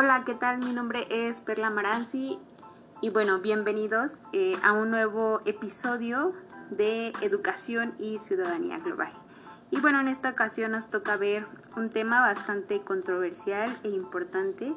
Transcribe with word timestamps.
Hola, 0.00 0.22
¿qué 0.24 0.34
tal? 0.34 0.58
Mi 0.58 0.72
nombre 0.72 1.08
es 1.10 1.40
Perla 1.40 1.70
Maranzi 1.70 2.38
y 3.00 3.10
bueno, 3.10 3.40
bienvenidos 3.40 4.12
eh, 4.32 4.56
a 4.62 4.72
un 4.72 4.92
nuevo 4.92 5.40
episodio 5.44 6.34
de 6.70 7.08
Educación 7.20 7.96
y 7.98 8.20
Ciudadanía 8.20 8.78
Global. 8.78 9.10
Y 9.72 9.80
bueno, 9.80 9.98
en 9.98 10.06
esta 10.06 10.28
ocasión 10.28 10.70
nos 10.70 10.88
toca 10.88 11.16
ver 11.16 11.46
un 11.74 11.90
tema 11.90 12.20
bastante 12.20 12.80
controversial 12.82 13.76
e 13.82 13.88
importante 13.88 14.72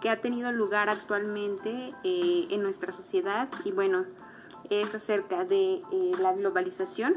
que 0.00 0.10
ha 0.10 0.20
tenido 0.20 0.52
lugar 0.52 0.90
actualmente 0.90 1.92
eh, 2.04 2.46
en 2.48 2.62
nuestra 2.62 2.92
sociedad 2.92 3.48
y 3.64 3.72
bueno, 3.72 4.04
es 4.70 4.94
acerca 4.94 5.42
de 5.42 5.82
eh, 5.90 6.12
la 6.20 6.34
globalización. 6.34 7.16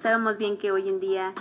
Sabemos 0.00 0.38
bien 0.38 0.58
que 0.58 0.72
hoy 0.72 0.88
en 0.88 0.98
día 0.98 1.34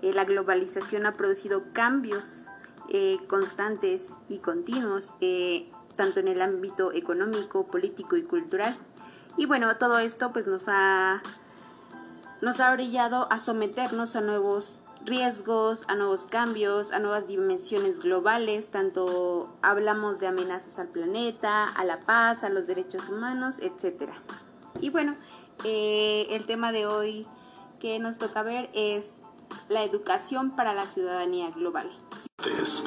la 0.00 0.24
globalización 0.24 1.04
ha 1.04 1.12
producido 1.12 1.64
cambios 1.74 2.48
eh, 2.88 3.18
constantes 3.26 4.16
y 4.28 4.38
continuos, 4.38 5.06
eh, 5.20 5.70
tanto 5.96 6.20
en 6.20 6.28
el 6.28 6.40
ámbito 6.40 6.92
económico, 6.92 7.66
político 7.66 8.16
y 8.16 8.22
cultural. 8.22 8.76
Y 9.36 9.46
bueno, 9.46 9.76
todo 9.76 9.98
esto 9.98 10.32
pues 10.32 10.46
nos 10.46 10.64
ha, 10.68 11.22
nos 12.40 12.60
ha 12.60 12.72
orillado 12.72 13.30
a 13.30 13.38
someternos 13.38 14.16
a 14.16 14.20
nuevos 14.20 14.80
riesgos, 15.04 15.84
a 15.88 15.94
nuevos 15.94 16.22
cambios, 16.26 16.92
a 16.92 16.98
nuevas 16.98 17.26
dimensiones 17.26 18.00
globales, 18.00 18.70
tanto 18.70 19.48
hablamos 19.62 20.18
de 20.18 20.26
amenazas 20.26 20.78
al 20.78 20.88
planeta, 20.88 21.64
a 21.64 21.84
la 21.84 22.00
paz, 22.00 22.44
a 22.44 22.48
los 22.48 22.66
derechos 22.66 23.08
humanos, 23.08 23.56
etc. 23.60 24.10
Y 24.80 24.90
bueno, 24.90 25.16
eh, 25.64 26.26
el 26.30 26.46
tema 26.46 26.72
de 26.72 26.86
hoy 26.86 27.26
que 27.80 27.98
nos 27.98 28.18
toca 28.18 28.42
ver 28.42 28.70
es 28.72 29.16
la 29.68 29.82
educación 29.84 30.56
para 30.56 30.74
la 30.74 30.86
ciudadanía 30.86 31.50
global. 31.50 31.90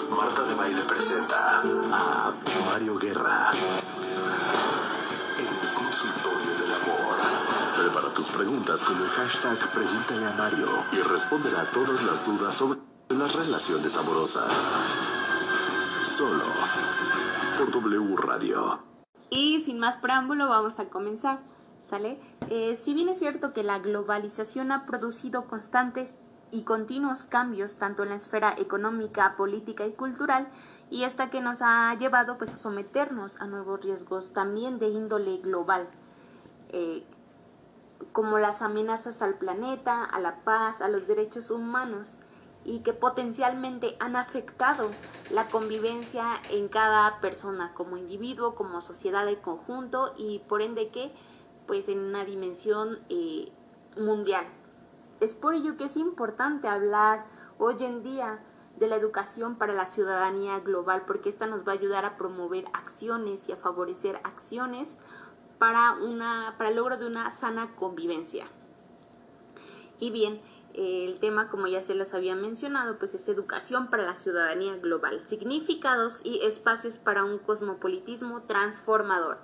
Marta 0.09 0.43
de 0.43 0.55
Baile 0.55 0.81
presenta 0.83 1.59
a 1.59 2.33
Mario 2.65 2.97
Guerra. 2.97 3.51
El 5.37 5.73
consultorio 5.73 6.55
del 6.57 6.71
amor. 6.71 7.17
Prepara 7.77 8.13
tus 8.13 8.27
preguntas 8.27 8.81
con 8.81 8.95
el 9.01 9.09
hashtag 9.09 9.57
Pregúntale 9.73 10.25
a 10.25 10.31
Mario 10.37 10.67
y 10.93 11.01
responde 11.01 11.49
a 11.57 11.69
todas 11.69 12.01
las 12.03 12.25
dudas 12.25 12.55
sobre 12.55 12.79
las 13.09 13.35
relaciones 13.35 13.97
amorosas. 13.97 14.53
Solo 16.17 16.45
por 17.57 17.71
W 17.71 18.15
Radio. 18.15 18.79
Y 19.29 19.61
sin 19.65 19.79
más 19.79 19.97
preámbulo, 19.97 20.47
vamos 20.47 20.79
a 20.79 20.87
comenzar. 20.87 21.41
¿Sale? 21.81 22.21
Eh, 22.49 22.77
si 22.77 22.93
bien 22.93 23.09
es 23.09 23.19
cierto 23.19 23.51
que 23.51 23.63
la 23.63 23.79
globalización 23.79 24.71
ha 24.71 24.85
producido 24.85 25.47
constantes 25.47 26.15
y 26.51 26.63
continuos 26.63 27.23
cambios 27.23 27.77
tanto 27.77 28.03
en 28.03 28.09
la 28.09 28.15
esfera 28.15 28.53
económica, 28.57 29.35
política 29.37 29.85
y 29.85 29.93
cultural 29.93 30.47
y 30.89 31.03
esta 31.03 31.29
que 31.29 31.41
nos 31.41 31.59
ha 31.61 31.95
llevado 31.95 32.37
pues 32.37 32.53
a 32.53 32.57
someternos 32.57 33.39
a 33.41 33.47
nuevos 33.47 33.81
riesgos 33.81 34.33
también 34.33 34.77
de 34.79 34.89
índole 34.89 35.37
global 35.37 35.87
eh, 36.69 37.03
como 38.11 38.39
las 38.39 38.61
amenazas 38.61 39.21
al 39.21 39.35
planeta, 39.35 40.03
a 40.03 40.19
la 40.19 40.43
paz, 40.43 40.81
a 40.81 40.89
los 40.89 41.07
derechos 41.07 41.49
humanos 41.51 42.17
y 42.63 42.79
que 42.79 42.93
potencialmente 42.93 43.95
han 43.99 44.15
afectado 44.15 44.89
la 45.31 45.47
convivencia 45.47 46.41
en 46.51 46.67
cada 46.67 47.19
persona 47.21 47.73
como 47.73 47.97
individuo, 47.97 48.55
como 48.55 48.81
sociedad 48.81 49.25
de 49.25 49.39
conjunto 49.39 50.13
y 50.17 50.39
por 50.39 50.61
ende 50.61 50.89
que 50.89 51.11
pues 51.67 51.89
en 51.89 51.99
una 51.99 52.25
dimensión 52.25 52.99
eh, 53.09 53.51
mundial. 53.97 54.45
Es 55.21 55.35
por 55.35 55.53
ello 55.53 55.77
que 55.77 55.85
es 55.85 55.97
importante 55.97 56.67
hablar 56.67 57.25
hoy 57.59 57.75
en 57.79 58.01
día 58.01 58.43
de 58.77 58.87
la 58.87 58.95
educación 58.95 59.55
para 59.55 59.71
la 59.71 59.85
ciudadanía 59.85 60.59
global, 60.59 61.03
porque 61.05 61.29
esta 61.29 61.45
nos 61.45 61.65
va 61.65 61.73
a 61.73 61.75
ayudar 61.75 62.05
a 62.05 62.17
promover 62.17 62.65
acciones 62.73 63.47
y 63.47 63.51
a 63.51 63.55
favorecer 63.55 64.19
acciones 64.23 64.97
para, 65.59 65.93
una, 65.93 66.55
para 66.57 66.71
el 66.71 66.77
logro 66.77 66.97
de 66.97 67.05
una 67.05 67.29
sana 67.29 67.75
convivencia. 67.75 68.47
Y 69.99 70.09
bien, 70.09 70.41
el 70.73 71.19
tema, 71.19 71.49
como 71.49 71.67
ya 71.67 71.83
se 71.83 71.93
les 71.93 72.15
había 72.15 72.35
mencionado, 72.35 72.97
pues 72.97 73.13
es 73.13 73.27
educación 73.27 73.91
para 73.91 74.03
la 74.03 74.15
ciudadanía 74.15 74.75
global, 74.77 75.21
significados 75.27 76.25
y 76.25 76.43
espacios 76.43 76.97
para 76.97 77.23
un 77.23 77.37
cosmopolitismo 77.37 78.41
transformador. 78.47 79.37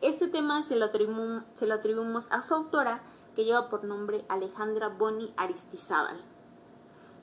Este 0.00 0.28
tema 0.28 0.62
se 0.62 0.76
lo 0.76 0.86
atribuimos 0.86 2.32
a 2.32 2.42
su 2.42 2.54
autora, 2.54 3.02
que 3.38 3.44
lleva 3.44 3.68
por 3.68 3.84
nombre 3.84 4.24
Alejandra 4.28 4.88
Boni 4.88 5.32
Aristizábal. 5.36 6.20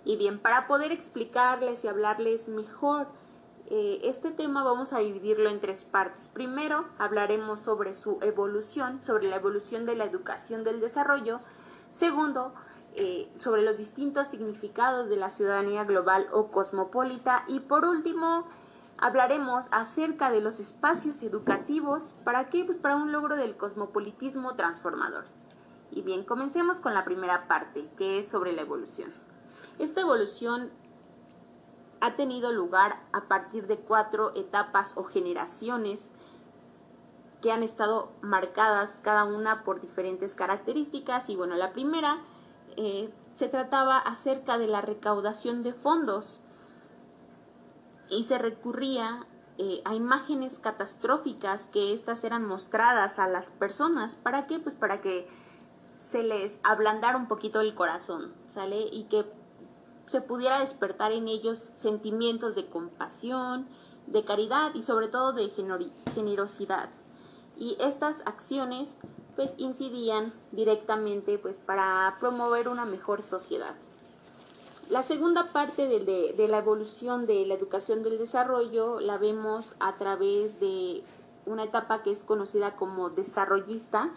Y 0.06 0.16
bien, 0.16 0.40
para 0.40 0.66
poder 0.66 0.94
explicarles 0.94 1.84
y 1.84 1.90
hablarles 1.90 2.48
mejor 2.48 3.08
eh, 3.70 4.00
este 4.06 4.32
tema 4.32 4.64
vamos 4.64 4.94
a 4.94 5.00
dividirlo 5.00 5.50
en 5.50 5.60
tres 5.60 5.84
partes. 5.84 6.30
Primero 6.34 6.86
hablaremos 7.00 7.60
sobre 7.60 7.96
su 7.96 8.20
evolución, 8.22 9.04
sobre 9.04 9.28
la 9.28 9.36
evolución 9.36 9.86
de 9.86 9.96
la 9.96 10.06
educación 10.06 10.64
del 10.64 10.80
desarrollo. 10.80 11.42
Segundo, 11.92 12.54
eh, 12.94 13.30
sobre 13.40 13.64
los 13.64 13.78
distintos 13.78 14.30
significados 14.30 15.10
de 15.10 15.18
la 15.18 15.30
ciudadanía 15.30 15.84
global 15.84 16.30
o 16.32 16.48
cosmopolita. 16.48 17.44
Y 17.50 17.60
por 17.60 17.84
último, 17.84 18.48
hablaremos 18.98 19.66
acerca 19.72 20.32
de 20.32 20.40
los 20.40 20.62
espacios 20.62 21.22
educativos. 21.24 22.14
¿Para 22.24 22.50
qué? 22.50 22.64
Pues 22.64 22.78
para 22.78 22.96
un 22.96 23.12
logro 23.12 23.36
del 23.36 23.58
cosmopolitismo 23.58 24.56
transformador. 24.56 25.26
Y 25.92 26.02
bien, 26.02 26.24
comencemos 26.24 26.80
con 26.80 26.94
la 26.94 27.06
primera 27.06 27.48
parte, 27.48 27.90
que 27.98 28.20
es 28.20 28.30
sobre 28.30 28.52
la 28.52 28.62
evolución. 28.62 29.14
Esta 29.80 30.02
evolución 30.02 30.72
ha 32.02 32.16
tenido 32.16 32.52
lugar 32.52 33.02
a 33.14 33.28
partir 33.28 33.68
de 33.68 33.78
cuatro 33.78 34.34
etapas 34.36 34.94
o 34.96 35.04
generaciones 35.04 36.12
que 37.42 37.52
han 37.52 37.64
estado 37.64 38.12
marcadas 38.22 39.02
cada 39.04 39.24
una 39.24 39.64
por 39.64 39.82
diferentes 39.82 40.36
características. 40.36 41.30
Y 41.30 41.36
bueno, 41.36 41.56
la 41.56 41.74
primera 41.74 42.20
eh, 42.78 43.14
se 43.36 43.48
trataba 43.48 44.00
acerca 44.00 44.58
de 44.58 44.68
la 44.68 44.82
recaudación 44.82 45.64
de 45.64 45.74
fondos 45.74 46.42
y 48.10 48.24
se 48.24 48.38
recurría 48.38 49.26
eh, 49.58 49.82
a 49.86 49.96
imágenes 49.96 50.60
catastróficas 50.60 51.68
que 51.68 51.94
éstas 51.94 52.24
eran 52.24 52.46
mostradas 52.46 53.20
a 53.20 53.28
las 53.28 53.52
personas. 53.52 54.16
¿Para 54.16 54.48
qué? 54.48 54.60
Pues 54.60 54.76
para 54.76 55.02
que 55.02 55.28
se 56.00 56.24
les 56.24 56.60
ablandara 56.64 57.18
un 57.18 57.28
poquito 57.28 57.62
el 57.62 57.76
corazón, 57.76 58.34
¿sale? 58.54 58.88
Y 58.92 59.04
que 59.06 59.26
se 60.08 60.22
pudiera 60.22 60.60
despertar 60.60 61.12
en 61.12 61.28
ellos 61.28 61.60
sentimientos 61.80 62.56
de 62.56 62.68
compasión, 62.68 63.68
de 64.08 64.24
caridad 64.24 64.74
y 64.76 64.84
sobre 64.84 65.08
todo 65.08 65.34
de 65.34 65.50
generosidad. 66.14 66.90
Y 67.58 67.78
estas 67.80 68.22
acciones 68.26 68.96
pues 69.36 69.56
incidían 69.58 70.34
directamente 70.52 71.38
pues 71.38 71.58
para 71.58 72.16
promover 72.20 72.68
una 72.68 72.86
mejor 72.86 73.22
sociedad. 73.22 73.76
La 74.90 75.02
segunda 75.02 75.52
parte 75.52 75.88
de, 75.88 76.34
de, 76.34 76.48
la 76.48 76.60
evolución 76.60 77.26
de 77.26 77.46
la 77.46 77.56
educación 77.56 78.04
del 78.04 78.20
desarrollo 78.20 79.00
la 79.00 79.18
vemos 79.18 79.76
a 79.80 79.96
través 79.96 80.60
de 80.60 81.04
una 81.48 81.64
etapa 81.64 82.04
que 82.04 82.12
es 82.12 82.24
conocida 82.24 82.76
como 82.76 83.10
desarrollista 83.10 84.12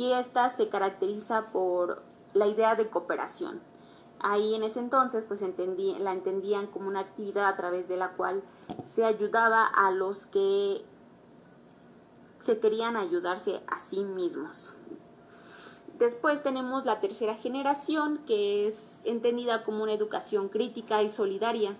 y 0.00 0.14
esta 0.14 0.48
se 0.48 0.70
caracteriza 0.70 1.52
por 1.52 2.02
la 2.32 2.46
idea 2.46 2.74
de 2.74 2.88
cooperación. 2.88 3.60
Ahí 4.18 4.54
en 4.54 4.62
ese 4.62 4.80
entonces 4.80 5.24
pues 5.28 5.42
la 5.42 6.12
entendían 6.12 6.68
como 6.68 6.88
una 6.88 7.00
actividad 7.00 7.46
a 7.46 7.56
través 7.58 7.86
de 7.86 7.98
la 7.98 8.12
cual 8.12 8.42
se 8.82 9.04
ayudaba 9.04 9.66
a 9.66 9.90
los 9.90 10.24
que 10.24 10.86
se 12.46 12.60
querían 12.60 12.96
ayudarse 12.96 13.60
a 13.66 13.82
sí 13.82 14.02
mismos. 14.02 14.72
Después 15.98 16.42
tenemos 16.42 16.86
la 16.86 17.00
tercera 17.00 17.34
generación 17.34 18.22
que 18.26 18.68
es 18.68 19.02
entendida 19.04 19.64
como 19.64 19.82
una 19.82 19.92
educación 19.92 20.48
crítica 20.48 21.02
y 21.02 21.10
solidaria. 21.10 21.76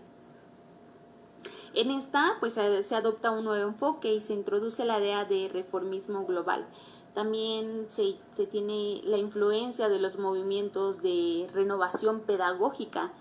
En 1.73 1.91
esta 1.91 2.37
pues 2.39 2.53
se 2.53 2.95
adopta 2.95 3.31
un 3.31 3.47
nuevo 3.47 3.67
enfoque 3.67 4.13
y 4.13 4.21
se 4.21 4.35
introduce 4.35 4.85
la 4.85 5.01
idea 5.01 5.25
de 5.25 5.49
reformismo 5.51 6.27
global 6.27 6.67
también 7.15 7.87
se, 7.89 8.17
tiene 8.47 9.01
la 9.05 9.19
influencia 9.19 9.89
de 9.89 9.99
los 9.99 10.19
movimientos 10.19 11.03
de 11.03 11.49
renovación 11.53 12.21
pedagógica 12.21 13.13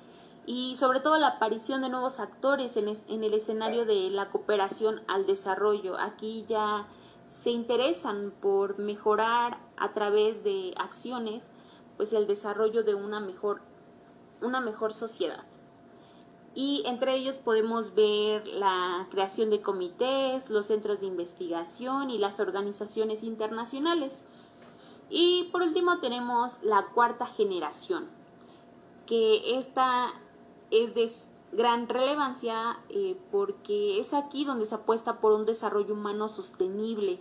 y 0.46 0.76
sobre 0.78 1.00
todo 1.00 1.18
la 1.18 1.28
aparición 1.28 1.82
de 1.82 1.90
nuevos 1.90 2.20
actores 2.20 2.78
en, 2.78 2.88
en 2.88 3.24
el 3.24 3.34
escenario 3.34 3.86
de 3.86 4.10
la 4.10 4.30
cooperación 4.30 5.02
al 5.08 5.26
desarrollo. 5.26 5.98
Aquí 6.00 6.46
ya 6.48 6.88
se 7.30 7.52
interesan 7.52 8.34
por 8.42 8.80
mejorar 8.80 9.60
a 9.78 9.94
través 9.94 10.44
de 10.44 10.74
acciones 10.78 11.44
pues 11.98 12.14
el 12.14 12.28
desarrollo 12.28 12.84
de 12.84 12.96
una 12.96 13.20
mejor, 13.20 13.62
una 14.42 14.62
mejor 14.62 14.94
sociedad 14.94 15.44
y 16.56 16.84
entre 16.86 17.16
ellos 17.16 17.36
podemos 17.38 17.94
ver 17.96 18.48
la 18.48 19.08
creación 19.12 19.50
de 19.50 19.62
comités, 19.62 20.50
los 20.50 20.66
centros 20.66 21.00
de 21.00 21.08
investigación 21.08 22.10
y 22.10 22.18
las 22.18 22.40
organizaciones 22.40 23.24
internacionales. 23.24 24.26
Y 25.10 25.50
por 25.52 25.62
último 25.62 26.00
tenemos 26.00 26.62
la 26.64 26.88
cuarta 26.94 27.26
generación, 27.26 28.08
que 29.06 29.58
esta 29.58 30.14
es 30.72 30.94
de 30.94 31.12
gran 31.52 31.90
relevancia 31.90 32.80
eh, 32.90 33.18
porque 33.32 34.00
es 34.00 34.14
aquí 34.14 34.46
donde 34.46 34.66
se 34.66 34.76
apuesta 34.76 35.20
por 35.20 35.34
un 35.34 35.46
desarrollo 35.46 35.94
humano 35.94 36.30
sostenible 36.30 37.20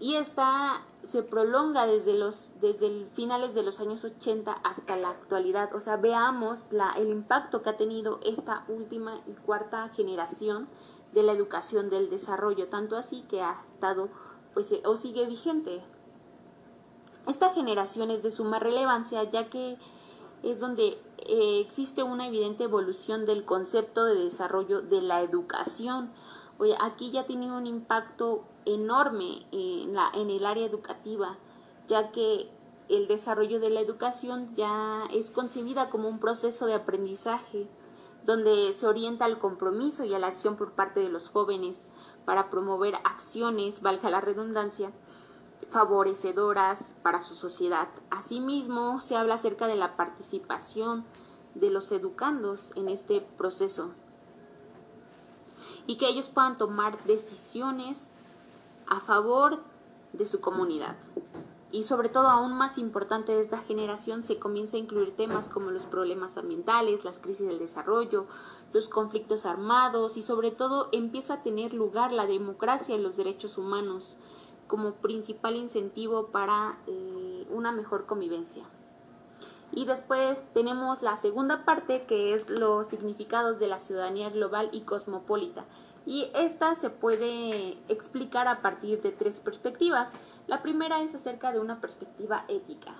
y 0.00 0.16
esta 0.16 0.82
se 1.08 1.22
prolonga 1.22 1.86
desde 1.86 2.14
los 2.14 2.50
desde 2.60 3.06
finales 3.14 3.54
de 3.54 3.62
los 3.62 3.80
años 3.80 4.04
80 4.04 4.52
hasta 4.52 4.96
la 4.96 5.10
actualidad 5.10 5.74
o 5.74 5.80
sea 5.80 5.96
veamos 5.96 6.72
la, 6.72 6.92
el 6.92 7.08
impacto 7.08 7.62
que 7.62 7.70
ha 7.70 7.76
tenido 7.76 8.20
esta 8.24 8.64
última 8.68 9.20
y 9.26 9.32
cuarta 9.32 9.88
generación 9.90 10.68
de 11.12 11.22
la 11.22 11.32
educación 11.32 11.90
del 11.90 12.10
desarrollo 12.10 12.68
tanto 12.68 12.96
así 12.96 13.22
que 13.28 13.42
ha 13.42 13.60
estado 13.66 14.08
pues 14.54 14.70
eh, 14.72 14.82
o 14.84 14.96
sigue 14.96 15.26
vigente 15.26 15.82
esta 17.26 17.50
generación 17.50 18.10
es 18.10 18.22
de 18.22 18.30
suma 18.30 18.58
relevancia 18.58 19.22
ya 19.24 19.48
que 19.48 19.78
es 20.44 20.60
donde 20.60 20.98
eh, 21.26 21.60
existe 21.60 22.02
una 22.02 22.26
evidente 22.26 22.64
evolución 22.64 23.24
del 23.24 23.44
concepto 23.44 24.04
de 24.04 24.14
desarrollo 24.14 24.82
de 24.82 25.00
la 25.00 25.22
educación. 25.22 26.12
Oye, 26.58 26.76
aquí 26.80 27.10
ya 27.10 27.26
tiene 27.26 27.50
un 27.50 27.66
impacto 27.66 28.44
enorme 28.66 29.46
en, 29.52 29.94
la, 29.94 30.10
en 30.14 30.30
el 30.30 30.46
área 30.46 30.66
educativa, 30.66 31.38
ya 31.88 32.10
que 32.10 32.50
el 32.88 33.08
desarrollo 33.08 33.60
de 33.60 33.70
la 33.70 33.80
educación 33.80 34.54
ya 34.56 35.04
es 35.12 35.30
concebida 35.30 35.90
como 35.90 36.08
un 36.08 36.18
proceso 36.18 36.66
de 36.66 36.74
aprendizaje 36.74 37.68
donde 38.24 38.72
se 38.72 38.86
orienta 38.86 39.26
al 39.26 39.38
compromiso 39.38 40.04
y 40.04 40.14
a 40.14 40.18
la 40.18 40.28
acción 40.28 40.56
por 40.56 40.72
parte 40.72 41.00
de 41.00 41.10
los 41.10 41.28
jóvenes 41.28 41.88
para 42.24 42.50
promover 42.50 42.94
acciones, 43.04 43.82
valga 43.82 44.08
la 44.08 44.20
redundancia, 44.20 44.92
favorecedoras 45.70 46.96
para 47.02 47.22
su 47.22 47.34
sociedad. 47.34 47.88
Asimismo, 48.10 49.00
se 49.00 49.16
habla 49.16 49.34
acerca 49.34 49.66
de 49.66 49.76
la 49.76 49.96
participación 49.96 51.04
de 51.54 51.70
los 51.70 51.92
educandos 51.92 52.72
en 52.76 52.88
este 52.88 53.20
proceso 53.20 53.90
y 55.86 55.98
que 55.98 56.08
ellos 56.08 56.26
puedan 56.26 56.56
tomar 56.56 57.02
decisiones 57.04 58.10
a 58.86 59.00
favor 59.00 59.60
de 60.12 60.26
su 60.26 60.40
comunidad. 60.40 60.96
Y 61.70 61.84
sobre 61.84 62.08
todo, 62.08 62.28
aún 62.28 62.52
más 62.52 62.78
importante 62.78 63.32
de 63.32 63.40
esta 63.40 63.58
generación, 63.58 64.24
se 64.24 64.38
comienza 64.38 64.76
a 64.76 64.80
incluir 64.80 65.16
temas 65.16 65.48
como 65.48 65.72
los 65.72 65.84
problemas 65.84 66.36
ambientales, 66.36 67.04
las 67.04 67.18
crisis 67.18 67.48
del 67.48 67.58
desarrollo, 67.58 68.26
los 68.72 68.88
conflictos 68.88 69.44
armados 69.46 70.16
y 70.16 70.22
sobre 70.22 70.50
todo 70.50 70.88
empieza 70.92 71.34
a 71.34 71.42
tener 71.42 71.74
lugar 71.74 72.12
la 72.12 72.26
democracia 72.26 72.96
y 72.96 73.00
los 73.00 73.16
derechos 73.16 73.58
humanos 73.58 74.16
como 74.66 74.94
principal 74.94 75.56
incentivo 75.56 76.28
para 76.28 76.78
eh, 76.86 77.46
una 77.50 77.72
mejor 77.72 78.06
convivencia. 78.06 78.64
Y 79.70 79.86
después 79.86 80.38
tenemos 80.52 81.02
la 81.02 81.16
segunda 81.16 81.64
parte 81.64 82.04
que 82.06 82.34
es 82.34 82.48
los 82.48 82.86
significados 82.86 83.58
de 83.58 83.66
la 83.66 83.80
ciudadanía 83.80 84.30
global 84.30 84.68
y 84.72 84.82
cosmopolita. 84.82 85.64
Y 86.06 86.30
esta 86.34 86.74
se 86.74 86.90
puede 86.90 87.78
explicar 87.88 88.46
a 88.48 88.60
partir 88.60 89.00
de 89.00 89.12
tres 89.12 89.40
perspectivas. 89.40 90.10
La 90.46 90.62
primera 90.62 91.02
es 91.02 91.14
acerca 91.14 91.52
de 91.52 91.60
una 91.60 91.80
perspectiva 91.80 92.44
ética. 92.48 92.94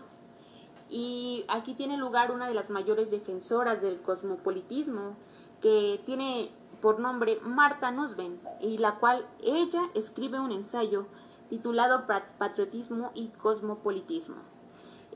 Y 0.88 1.44
aquí 1.48 1.74
tiene 1.74 1.96
lugar 1.96 2.30
una 2.30 2.48
de 2.48 2.54
las 2.54 2.70
mayores 2.70 3.10
defensoras 3.10 3.82
del 3.82 4.00
cosmopolitismo, 4.00 5.16
que 5.60 6.00
tiene 6.06 6.50
por 6.80 7.00
nombre 7.00 7.38
Marta 7.42 7.90
Nussbaum, 7.90 8.38
y 8.60 8.78
la 8.78 8.96
cual 8.96 9.26
ella 9.42 9.82
escribe 9.94 10.40
un 10.40 10.52
ensayo 10.52 11.06
titulado 11.48 12.06
Patriotismo 12.06 13.10
y 13.14 13.28
Cosmopolitismo. 13.28 14.53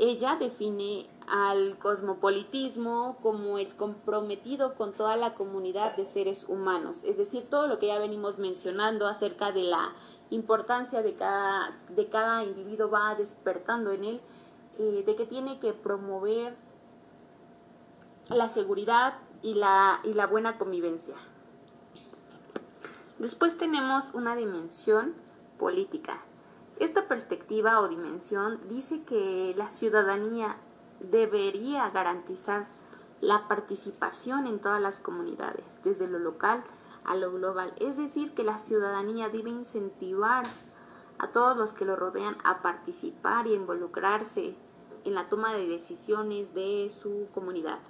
Ella 0.00 0.36
define 0.36 1.08
al 1.26 1.76
cosmopolitismo 1.78 3.18
como 3.20 3.58
el 3.58 3.74
comprometido 3.74 4.74
con 4.74 4.92
toda 4.92 5.16
la 5.16 5.34
comunidad 5.34 5.96
de 5.96 6.04
seres 6.04 6.44
humanos, 6.48 6.98
es 7.02 7.16
decir, 7.16 7.50
todo 7.50 7.66
lo 7.66 7.80
que 7.80 7.88
ya 7.88 7.98
venimos 7.98 8.38
mencionando 8.38 9.08
acerca 9.08 9.50
de 9.50 9.64
la 9.64 9.92
importancia 10.30 11.02
de 11.02 11.14
cada, 11.14 11.76
de 11.88 12.08
cada 12.08 12.44
individuo 12.44 12.88
va 12.88 13.16
despertando 13.16 13.90
en 13.90 14.04
él, 14.04 14.20
eh, 14.78 15.02
de 15.04 15.16
que 15.16 15.26
tiene 15.26 15.58
que 15.58 15.72
promover 15.72 16.54
la 18.28 18.48
seguridad 18.48 19.14
y 19.42 19.54
la, 19.54 20.00
y 20.04 20.14
la 20.14 20.28
buena 20.28 20.58
convivencia. 20.58 21.16
Después 23.18 23.58
tenemos 23.58 24.14
una 24.14 24.36
dimensión 24.36 25.14
política. 25.58 26.22
Esta 26.78 27.08
perspectiva 27.08 27.80
o 27.80 27.88
dimensión 27.88 28.60
dice 28.68 29.02
que 29.02 29.52
la 29.56 29.68
ciudadanía 29.68 30.56
debería 31.00 31.90
garantizar 31.90 32.68
la 33.20 33.48
participación 33.48 34.46
en 34.46 34.60
todas 34.60 34.80
las 34.80 35.00
comunidades, 35.00 35.64
desde 35.82 36.06
lo 36.06 36.20
local 36.20 36.62
a 37.04 37.16
lo 37.16 37.32
global. 37.32 37.72
Es 37.80 37.96
decir, 37.96 38.32
que 38.34 38.44
la 38.44 38.60
ciudadanía 38.60 39.28
debe 39.28 39.50
incentivar 39.50 40.44
a 41.18 41.28
todos 41.28 41.56
los 41.56 41.72
que 41.72 41.84
lo 41.84 41.96
rodean 41.96 42.36
a 42.44 42.62
participar 42.62 43.48
y 43.48 43.54
involucrarse 43.54 44.54
en 45.04 45.14
la 45.14 45.28
toma 45.28 45.54
de 45.54 45.66
decisiones 45.66 46.54
de 46.54 46.92
su 47.02 47.26
comunidad. 47.34 47.80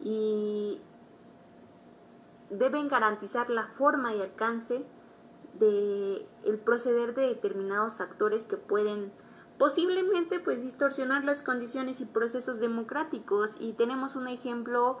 Y 0.00 0.80
deben 2.50 2.88
garantizar 2.88 3.48
la 3.48 3.68
forma 3.68 4.12
y 4.14 4.20
alcance 4.20 4.84
de 5.62 6.26
el 6.44 6.58
proceder 6.58 7.14
de 7.14 7.28
determinados 7.28 8.00
actores 8.00 8.46
que 8.46 8.56
pueden 8.56 9.12
posiblemente 9.58 10.40
pues 10.40 10.62
distorsionar 10.62 11.24
las 11.24 11.42
condiciones 11.42 12.00
y 12.00 12.04
procesos 12.04 12.58
democráticos. 12.58 13.52
Y 13.60 13.74
tenemos 13.74 14.16
un 14.16 14.26
ejemplo 14.26 14.98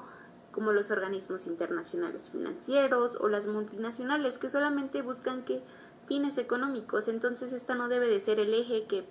como 0.52 0.72
los 0.72 0.90
organismos 0.90 1.46
internacionales 1.46 2.30
financieros 2.30 3.16
o 3.20 3.28
las 3.28 3.46
multinacionales 3.46 4.38
que 4.38 4.50
solamente 4.50 5.02
buscan 5.02 5.44
que 5.44 5.62
fines 6.06 6.38
económicos. 6.38 7.08
Entonces 7.08 7.52
esta 7.52 7.74
no 7.74 7.88
debe 7.88 8.06
de 8.06 8.20
ser 8.20 8.38
el 8.38 8.54
eje 8.54 8.86
que 8.86 9.04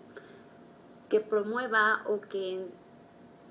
que 1.09 1.19
promueva 1.19 2.03
o 2.07 2.21
que 2.21 2.65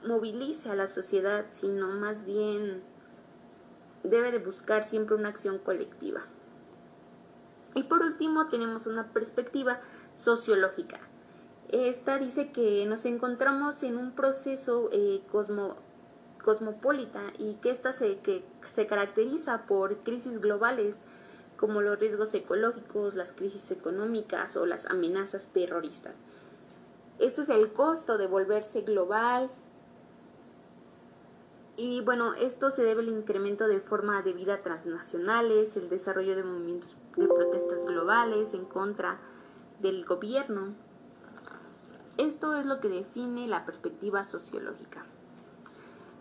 movilice 0.06 0.70
a 0.70 0.74
la 0.74 0.86
sociedad 0.86 1.44
sino 1.50 1.88
más 1.88 2.24
bien 2.24 2.82
debe 4.02 4.32
de 4.32 4.38
buscar 4.38 4.84
siempre 4.84 5.14
una 5.14 5.28
acción 5.28 5.58
colectiva 5.58 6.22
y 7.74 7.84
por 7.84 8.02
último 8.02 8.48
tenemos 8.48 8.86
una 8.86 9.12
perspectiva 9.12 9.80
sociológica. 10.16 10.98
Esta 11.68 12.18
dice 12.18 12.50
que 12.50 12.84
nos 12.86 13.04
encontramos 13.04 13.82
en 13.82 13.96
un 13.96 14.12
proceso 14.12 14.90
eh, 14.92 15.22
cosmopolita 16.42 17.22
y 17.38 17.54
que 17.54 17.70
esta 17.70 17.92
se, 17.92 18.18
que 18.18 18.44
se 18.72 18.86
caracteriza 18.86 19.66
por 19.66 19.98
crisis 19.98 20.40
globales 20.40 20.96
como 21.56 21.82
los 21.82 21.98
riesgos 22.00 22.34
ecológicos, 22.34 23.14
las 23.14 23.32
crisis 23.32 23.70
económicas 23.70 24.56
o 24.56 24.66
las 24.66 24.86
amenazas 24.86 25.46
terroristas. 25.52 26.16
Este 27.18 27.42
es 27.42 27.50
el 27.50 27.72
costo 27.72 28.16
de 28.16 28.26
volverse 28.26 28.80
global, 28.80 29.50
y 31.76 32.00
bueno, 32.02 32.34
esto 32.34 32.70
se 32.70 32.82
debe 32.82 33.02
al 33.02 33.08
incremento 33.08 33.66
de 33.66 33.80
forma 33.80 34.22
de 34.22 34.32
vida 34.32 34.62
transnacionales, 34.62 35.76
el 35.76 35.88
desarrollo 35.88 36.36
de 36.36 36.44
movimientos 36.44 36.96
de 37.16 37.26
protestas 37.26 37.84
globales 37.86 38.54
en 38.54 38.64
contra 38.66 39.18
del 39.80 40.04
gobierno. 40.04 40.74
Esto 42.18 42.56
es 42.56 42.66
lo 42.66 42.80
que 42.80 42.88
define 42.88 43.48
la 43.48 43.64
perspectiva 43.64 44.24
sociológica. 44.24 45.06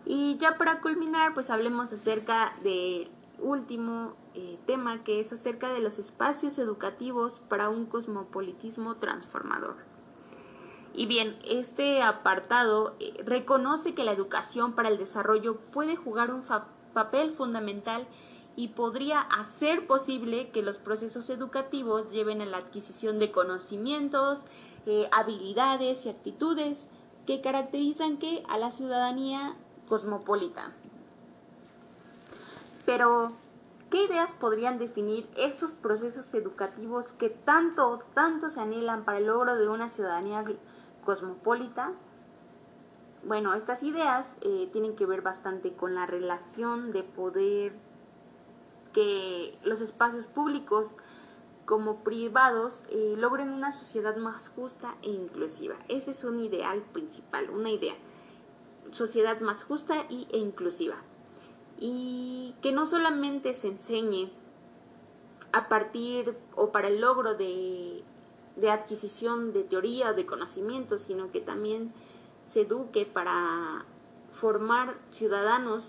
Y 0.06 0.38
ya 0.38 0.56
para 0.56 0.80
culminar, 0.80 1.34
pues 1.34 1.50
hablemos 1.50 1.92
acerca 1.92 2.54
del 2.62 3.10
último 3.38 4.14
eh, 4.34 4.58
tema, 4.66 5.04
que 5.04 5.20
es 5.20 5.32
acerca 5.32 5.72
de 5.72 5.80
los 5.80 5.98
espacios 5.98 6.58
educativos 6.58 7.42
para 7.48 7.68
un 7.68 7.86
cosmopolitismo 7.86 8.96
transformador. 8.96 9.89
Y 11.00 11.06
bien, 11.06 11.38
este 11.48 12.02
apartado 12.02 12.94
eh, 13.00 13.14
reconoce 13.24 13.94
que 13.94 14.04
la 14.04 14.12
educación 14.12 14.74
para 14.74 14.90
el 14.90 14.98
desarrollo 14.98 15.56
puede 15.72 15.96
jugar 15.96 16.30
un 16.30 16.44
papel 16.92 17.32
fundamental 17.32 18.06
y 18.54 18.68
podría 18.68 19.22
hacer 19.22 19.86
posible 19.86 20.50
que 20.50 20.60
los 20.60 20.76
procesos 20.76 21.30
educativos 21.30 22.10
lleven 22.10 22.42
a 22.42 22.44
la 22.44 22.58
adquisición 22.58 23.18
de 23.18 23.32
conocimientos, 23.32 24.40
eh, 24.84 25.08
habilidades 25.10 26.04
y 26.04 26.10
actitudes 26.10 26.90
que 27.26 27.40
caracterizan 27.40 28.18
a 28.50 28.58
la 28.58 28.70
ciudadanía 28.70 29.54
cosmopolita. 29.88 30.72
Pero, 32.84 33.32
¿qué 33.88 34.04
ideas 34.04 34.32
podrían 34.38 34.78
definir 34.78 35.26
esos 35.38 35.70
procesos 35.70 36.34
educativos 36.34 37.14
que 37.14 37.30
tanto, 37.30 38.00
tanto 38.12 38.50
se 38.50 38.60
anhelan 38.60 39.06
para 39.06 39.16
el 39.16 39.28
logro 39.28 39.56
de 39.56 39.66
una 39.66 39.88
ciudadanía 39.88 40.44
cosmopolita. 41.04 41.92
Bueno, 43.24 43.54
estas 43.54 43.82
ideas 43.82 44.36
eh, 44.40 44.68
tienen 44.72 44.96
que 44.96 45.06
ver 45.06 45.22
bastante 45.22 45.72
con 45.72 45.94
la 45.94 46.06
relación 46.06 46.92
de 46.92 47.02
poder 47.02 47.72
que 48.92 49.58
los 49.62 49.80
espacios 49.80 50.26
públicos 50.26 50.88
como 51.66 52.02
privados 52.02 52.82
eh, 52.90 53.14
logren 53.16 53.50
una 53.50 53.72
sociedad 53.72 54.16
más 54.16 54.48
justa 54.48 54.96
e 55.02 55.10
inclusiva. 55.10 55.76
Ese 55.88 56.12
es 56.12 56.24
un 56.24 56.40
ideal 56.40 56.82
principal, 56.92 57.50
una 57.50 57.70
idea. 57.70 57.94
Sociedad 58.90 59.40
más 59.40 59.62
justa 59.62 60.06
y, 60.08 60.26
e 60.32 60.38
inclusiva. 60.38 60.96
y 61.78 62.54
que 62.60 62.72
no 62.72 62.84
solamente 62.84 63.54
se 63.54 63.68
enseñe 63.68 64.30
a 65.52 65.68
partir 65.68 66.36
o 66.54 66.70
para 66.72 66.88
el 66.88 67.00
logro 67.00 67.34
de, 67.34 68.04
de 68.60 68.70
adquisición 68.70 69.52
de 69.52 69.64
teoría 69.64 70.10
o 70.10 70.14
de 70.14 70.26
conocimiento, 70.26 70.98
sino 70.98 71.30
que 71.30 71.40
también 71.40 71.92
se 72.52 72.62
eduque 72.62 73.06
para 73.06 73.84
formar 74.30 74.96
ciudadanos 75.12 75.84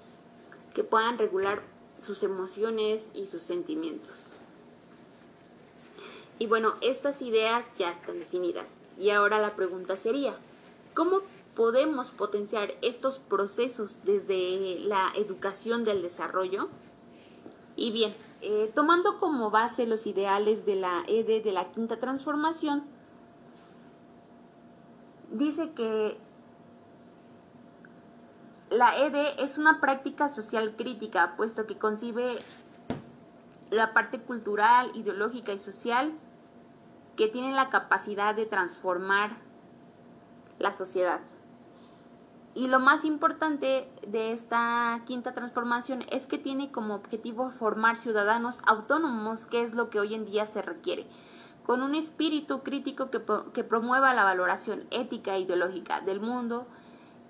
que 0.73 0.83
puedan 0.83 1.17
regular 1.17 1.61
sus 2.01 2.23
emociones 2.23 3.09
y 3.13 3.27
sus 3.27 3.43
sentimientos. 3.43 4.27
Y 6.39 6.47
bueno, 6.47 6.73
estas 6.81 7.21
ideas 7.21 7.67
ya 7.77 7.91
están 7.91 8.19
definidas. 8.19 8.67
Y 8.97 9.11
ahora 9.11 9.39
la 9.39 9.55
pregunta 9.55 9.95
sería, 9.95 10.35
¿cómo 10.95 11.21
podemos 11.55 12.09
potenciar 12.09 12.73
estos 12.81 13.19
procesos 13.19 14.03
desde 14.05 14.79
la 14.79 15.11
educación 15.15 15.83
del 15.83 16.01
desarrollo? 16.01 16.67
Y 17.75 17.91
bien, 17.91 18.13
eh, 18.41 18.71
tomando 18.73 19.19
como 19.19 19.51
base 19.51 19.85
los 19.85 20.07
ideales 20.07 20.65
de 20.65 20.75
la 20.75 21.03
ED 21.07 21.43
de 21.43 21.51
la 21.51 21.71
quinta 21.71 21.99
transformación, 21.99 22.83
dice 25.31 25.73
que 25.73 26.17
la 28.69 28.97
ED 28.97 29.39
es 29.39 29.57
una 29.57 29.79
práctica 29.79 30.29
social 30.29 30.75
crítica, 30.75 31.35
puesto 31.37 31.67
que 31.67 31.77
concibe 31.77 32.37
la 33.69 33.93
parte 33.93 34.19
cultural, 34.19 34.91
ideológica 34.95 35.53
y 35.53 35.59
social 35.59 36.13
que 37.17 37.27
tiene 37.27 37.53
la 37.53 37.69
capacidad 37.69 38.33
de 38.33 38.45
transformar 38.45 39.37
la 40.59 40.71
sociedad. 40.73 41.19
Y 42.53 42.67
lo 42.67 42.79
más 42.79 43.05
importante 43.05 43.87
de 44.05 44.33
esta 44.33 45.01
quinta 45.05 45.33
transformación 45.33 46.03
es 46.11 46.27
que 46.27 46.37
tiene 46.37 46.71
como 46.71 46.95
objetivo 46.95 47.49
formar 47.51 47.95
ciudadanos 47.95 48.61
autónomos, 48.67 49.45
que 49.45 49.63
es 49.63 49.73
lo 49.73 49.89
que 49.89 49.99
hoy 49.99 50.15
en 50.15 50.25
día 50.25 50.45
se 50.45 50.61
requiere, 50.61 51.07
con 51.65 51.81
un 51.81 51.95
espíritu 51.95 52.61
crítico 52.61 53.09
que, 53.09 53.21
que 53.53 53.63
promueva 53.63 54.13
la 54.13 54.25
valoración 54.25 54.83
ética 54.91 55.35
e 55.35 55.41
ideológica 55.41 56.01
del 56.01 56.19
mundo 56.19 56.67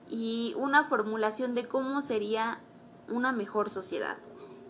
y 0.09 0.55
una 0.57 0.83
formulación 0.83 1.53
de 1.53 1.67
cómo 1.67 2.01
sería 2.01 2.59
una 3.07 3.31
mejor 3.31 3.69
sociedad. 3.69 4.17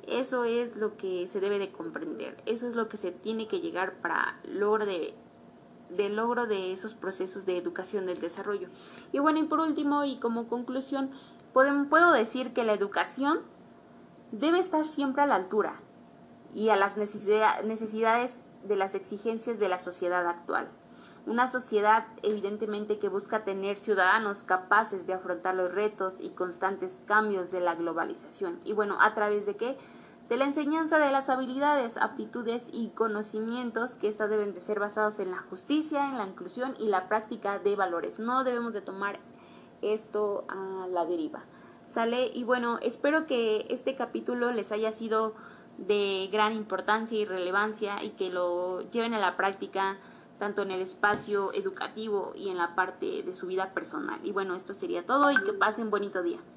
Eso 0.05 0.43
es 0.43 0.75
lo 0.75 0.97
que 0.97 1.27
se 1.27 1.39
debe 1.39 1.59
de 1.59 1.71
comprender, 1.71 2.41
eso 2.45 2.67
es 2.67 2.75
lo 2.75 2.89
que 2.89 2.97
se 2.97 3.11
tiene 3.11 3.47
que 3.47 3.61
llegar 3.61 3.93
para 4.01 4.39
logro 4.43 4.85
de 4.85 5.13
del 5.95 6.15
logro 6.15 6.47
de 6.47 6.73
esos 6.73 6.93
procesos 6.93 7.45
de 7.45 7.57
educación 7.57 8.05
del 8.05 8.19
desarrollo. 8.19 8.69
Y 9.11 9.19
bueno, 9.19 9.39
y 9.39 9.43
por 9.43 9.59
último 9.59 10.03
y 10.05 10.17
como 10.19 10.47
conclusión, 10.47 11.11
puedo 11.53 12.11
decir 12.11 12.53
que 12.53 12.63
la 12.63 12.73
educación 12.73 13.39
debe 14.31 14.59
estar 14.59 14.87
siempre 14.87 15.21
a 15.21 15.27
la 15.27 15.35
altura 15.35 15.81
y 16.53 16.69
a 16.69 16.75
las 16.75 16.97
necesidades 16.97 18.39
de 18.63 18.75
las 18.75 18.95
exigencias 18.95 19.59
de 19.59 19.69
la 19.69 19.79
sociedad 19.79 20.27
actual. 20.27 20.69
Una 21.27 21.47
sociedad 21.47 22.07
evidentemente 22.23 22.97
que 22.97 23.07
busca 23.07 23.43
tener 23.43 23.77
ciudadanos 23.77 24.39
capaces 24.39 25.05
de 25.05 25.13
afrontar 25.13 25.53
los 25.53 25.71
retos 25.71 26.15
y 26.19 26.31
constantes 26.31 27.03
cambios 27.05 27.51
de 27.51 27.59
la 27.59 27.75
globalización. 27.75 28.59
Y 28.63 28.73
bueno, 28.73 28.97
¿a 28.99 29.13
través 29.13 29.45
de 29.45 29.55
qué? 29.55 29.77
De 30.31 30.37
la 30.37 30.45
enseñanza 30.45 30.97
de 30.97 31.11
las 31.11 31.27
habilidades, 31.27 31.97
aptitudes 31.97 32.69
y 32.71 32.91
conocimientos 32.91 33.95
que 33.95 34.07
éstas 34.07 34.29
deben 34.29 34.53
de 34.53 34.61
ser 34.61 34.79
basados 34.79 35.19
en 35.19 35.29
la 35.29 35.39
justicia, 35.49 36.07
en 36.07 36.17
la 36.17 36.25
inclusión 36.25 36.73
y 36.79 36.87
la 36.87 37.09
práctica 37.09 37.59
de 37.59 37.75
valores. 37.75 38.17
No 38.17 38.45
debemos 38.45 38.73
de 38.73 38.79
tomar 38.79 39.19
esto 39.81 40.45
a 40.47 40.87
la 40.87 41.05
deriva. 41.05 41.43
¿Sale? 41.85 42.31
Y 42.33 42.45
bueno, 42.45 42.79
espero 42.81 43.27
que 43.27 43.65
este 43.69 43.97
capítulo 43.97 44.53
les 44.53 44.71
haya 44.71 44.93
sido 44.93 45.33
de 45.77 46.29
gran 46.31 46.53
importancia 46.53 47.17
y 47.17 47.25
relevancia 47.25 48.01
y 48.01 48.11
que 48.11 48.29
lo 48.29 48.89
lleven 48.89 49.13
a 49.13 49.19
la 49.19 49.35
práctica 49.35 49.97
tanto 50.39 50.61
en 50.61 50.71
el 50.71 50.79
espacio 50.79 51.51
educativo 51.51 52.31
y 52.37 52.47
en 52.47 52.57
la 52.57 52.73
parte 52.73 53.21
de 53.23 53.35
su 53.35 53.47
vida 53.47 53.73
personal. 53.73 54.21
Y 54.23 54.31
bueno, 54.31 54.55
esto 54.55 54.73
sería 54.73 55.05
todo 55.05 55.29
y 55.29 55.43
que 55.43 55.51
pasen 55.51 55.89
bonito 55.89 56.23
día. 56.23 56.39